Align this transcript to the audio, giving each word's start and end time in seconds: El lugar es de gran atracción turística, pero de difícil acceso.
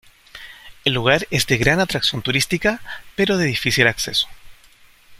El 0.83 0.93
lugar 0.93 1.27
es 1.29 1.45
de 1.45 1.57
gran 1.59 1.79
atracción 1.79 2.23
turística, 2.23 2.81
pero 3.15 3.37
de 3.37 3.45
difícil 3.45 3.85
acceso. 3.85 4.27